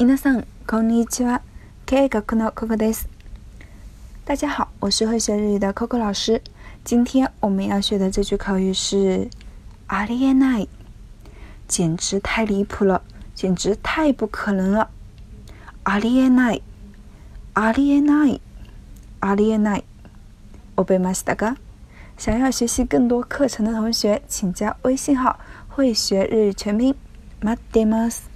[0.00, 1.42] 皆さんこんにちは。
[1.84, 3.06] 経営学の Coco です。
[4.24, 6.40] 大家好，我是会学日语的 Coco 老师。
[6.82, 9.28] 今天我们要学的这句口语是
[9.88, 10.68] “ありえない”，
[11.68, 13.02] 简直太离谱了，
[13.34, 14.88] 简直太不可能了。
[15.84, 16.62] ありえない、
[17.52, 18.40] ありえない、
[19.20, 19.84] ありえない。
[20.76, 21.56] 我背ましたか？
[22.16, 25.38] 想要学习更多课程的同学，请加微信号
[25.68, 26.94] “会学日语全拼”。
[27.44, 28.30] 待ってます。